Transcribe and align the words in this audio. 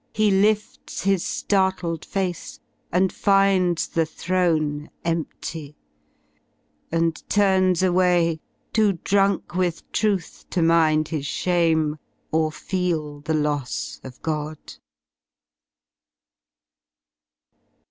He 0.15 0.31
lifts 0.31 1.03
his 1.03 1.21
ftartledface, 1.23 2.57
and 2.91 3.13
finds 3.13 3.87
the 3.87 4.03
Throne 4.07 4.89
Empty, 5.05 5.75
and 6.91 7.29
turns 7.29 7.83
away, 7.83 8.39
too 8.73 8.93
drunk 8.93 9.53
with 9.53 9.91
Truth 9.91 10.47
To 10.49 10.63
mind 10.63 11.09
his 11.09 11.27
shame, 11.27 11.99
or 12.31 12.51
feel 12.51 13.19
the 13.21 13.35
loss 13.35 14.01
of 14.03 14.19
God. 14.23 14.73